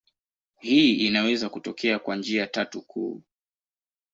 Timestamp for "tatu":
2.47-2.81